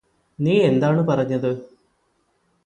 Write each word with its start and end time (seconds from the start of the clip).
നീയെന്താണ് 0.39 1.01
പറഞ്ഞത് 1.07 1.51